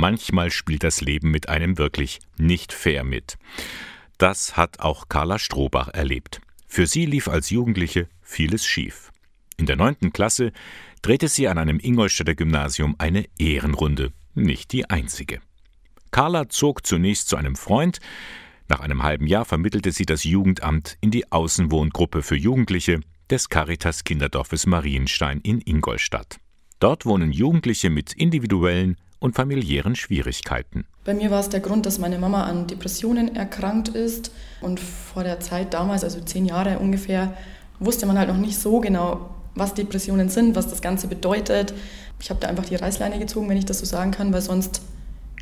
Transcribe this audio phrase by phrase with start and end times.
[0.00, 3.36] manchmal spielt das Leben mit einem wirklich nicht fair mit.
[4.18, 6.40] Das hat auch Carla Strohbach erlebt.
[6.66, 9.12] Für sie lief als Jugendliche vieles schief.
[9.56, 10.52] In der neunten Klasse
[11.02, 15.40] drehte sie an einem Ingolstädter Gymnasium eine Ehrenrunde, nicht die einzige.
[16.10, 18.00] Carla zog zunächst zu einem Freund,
[18.68, 24.04] nach einem halben Jahr vermittelte sie das Jugendamt in die Außenwohngruppe für Jugendliche des Caritas
[24.04, 26.38] Kinderdorfes Marienstein in Ingolstadt.
[26.78, 30.84] Dort wohnen Jugendliche mit individuellen und familiären Schwierigkeiten.
[31.04, 34.32] Bei mir war es der Grund, dass meine Mama an Depressionen erkrankt ist.
[34.60, 37.36] Und vor der Zeit damals, also zehn Jahre ungefähr,
[37.78, 41.74] wusste man halt noch nicht so genau, was Depressionen sind, was das Ganze bedeutet.
[42.20, 44.82] Ich habe da einfach die Reißleine gezogen, wenn ich das so sagen kann, weil sonst,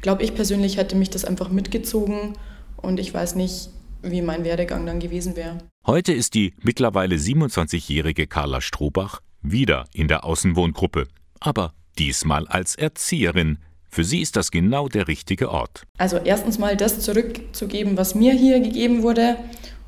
[0.00, 2.34] glaube ich persönlich, hätte mich das einfach mitgezogen
[2.76, 3.70] und ich weiß nicht,
[4.02, 5.58] wie mein Werdegang dann gewesen wäre.
[5.86, 11.08] Heute ist die mittlerweile 27-jährige Carla Strohbach wieder in der Außenwohngruppe,
[11.40, 13.58] aber diesmal als Erzieherin.
[13.90, 15.82] Für sie ist das genau der richtige Ort.
[15.96, 19.36] Also erstens mal das zurückzugeben, was mir hier gegeben wurde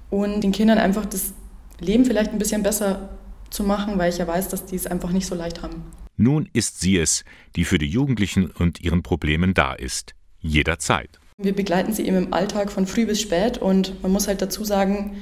[0.08, 1.32] und den Kindern einfach das
[1.78, 3.10] Leben vielleicht ein bisschen besser
[3.50, 5.82] zu machen, weil ich ja weiß, dass die es einfach nicht so leicht haben.
[6.16, 7.24] Nun ist sie es,
[7.56, 10.14] die für die Jugendlichen und ihren Problemen da ist.
[10.40, 11.18] Jederzeit.
[11.38, 14.64] Wir begleiten sie eben im Alltag von früh bis spät und man muss halt dazu
[14.64, 15.16] sagen,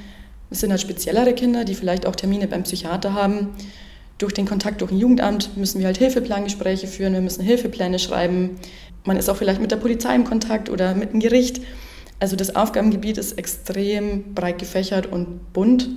[0.50, 3.50] es sind halt speziellere Kinder, die vielleicht auch Termine beim Psychiater haben.
[4.18, 8.58] Durch den Kontakt durch ein Jugendamt müssen wir halt Hilfeplangespräche führen, wir müssen Hilfepläne schreiben.
[9.04, 11.60] Man ist auch vielleicht mit der Polizei im Kontakt oder mit dem Gericht.
[12.18, 15.88] Also das Aufgabengebiet ist extrem breit gefächert und bunt.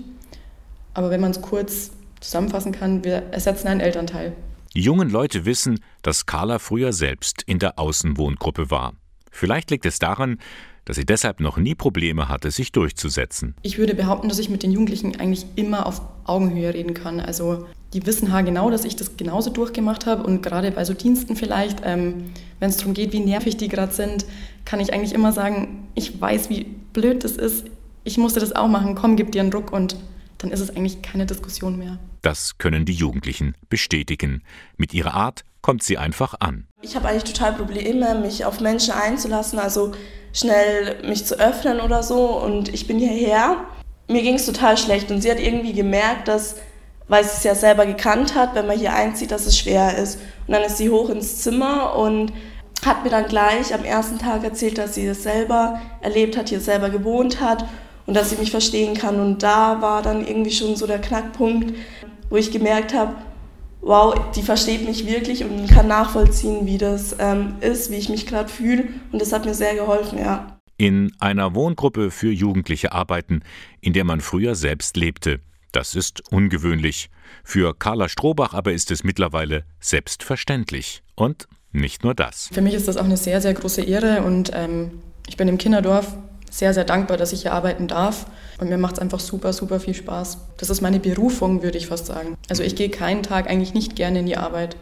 [0.94, 4.34] Aber wenn man es kurz zusammenfassen kann, wir ersetzen einen Elternteil.
[4.76, 8.94] Die jungen Leute wissen, dass Carla früher selbst in der Außenwohngruppe war.
[9.32, 10.38] Vielleicht liegt es daran,
[10.86, 13.56] dass sie deshalb noch nie Probleme hatte, sich durchzusetzen.
[13.62, 17.20] Ich würde behaupten, dass ich mit den Jugendlichen eigentlich immer auf Augenhöhe reden kann.
[17.20, 21.36] Also die wissen haargenau, dass ich das genauso durchgemacht habe und gerade bei so Diensten
[21.36, 24.26] vielleicht, ähm, wenn es darum geht, wie nervig die gerade sind,
[24.66, 27.66] kann ich eigentlich immer sagen, ich weiß, wie blöd das ist.
[28.04, 28.96] Ich musste das auch machen.
[28.96, 29.96] Komm, gib dir einen Ruck und
[30.42, 32.00] dann ist es eigentlich keine Diskussion mehr.
[32.22, 34.42] Das können die Jugendlichen bestätigen.
[34.78, 36.68] Mit ihrer Art kommt sie einfach an.
[36.82, 39.92] Ich habe eigentlich total Probleme, mich auf Menschen einzulassen, also
[40.34, 42.42] schnell mich zu öffnen oder so.
[42.42, 43.66] Und ich bin hierher.
[44.08, 46.56] Mir ging es total schlecht und sie hat irgendwie gemerkt, dass,
[47.08, 50.20] weil sie es ja selber gekannt hat, wenn man hier einzieht, dass es schwer ist.
[50.48, 52.34] Und dann ist sie hoch ins Zimmer und
[52.84, 56.60] hat mir dann gleich am ersten Tag erzählt, dass sie das selber erlebt hat, hier
[56.60, 57.66] selber gewohnt hat
[58.12, 59.22] und dass sie mich verstehen kann.
[59.22, 61.74] Und da war dann irgendwie schon so der Knackpunkt,
[62.30, 63.16] wo ich gemerkt habe,
[63.80, 68.28] wow, die versteht mich wirklich und kann nachvollziehen, wie das ähm, ist, wie ich mich
[68.28, 68.84] gerade fühle.
[69.14, 70.60] Und das hat mir sehr geholfen, ja.
[70.76, 73.44] In einer Wohngruppe für Jugendliche arbeiten,
[73.80, 75.40] in der man früher selbst lebte.
[75.72, 77.10] Das ist ungewöhnlich.
[77.46, 81.02] Für Carla Strohbach aber ist es mittlerweile selbstverständlich.
[81.16, 82.50] Und nicht nur das.
[82.52, 85.00] Für mich ist das auch eine sehr, sehr große Ehre und ähm,
[85.30, 86.18] ich bin im Kinderdorf
[86.52, 88.28] sehr, sehr dankbar, dass ich hier arbeiten darf.
[88.60, 90.38] Und mir macht es einfach super, super viel Spaß.
[90.58, 92.38] Das ist meine Berufung, würde ich fast sagen.
[92.50, 94.76] Also ich gehe keinen Tag eigentlich nicht gerne in die Arbeit.